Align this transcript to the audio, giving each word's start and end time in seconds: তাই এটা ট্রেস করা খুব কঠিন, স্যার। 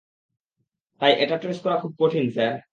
তাই 1.01 1.11
এটা 1.13 1.35
ট্রেস 1.37 1.57
করা 1.63 1.75
খুব 1.79 1.91
কঠিন, 1.99 2.25
স্যার। 2.31 2.53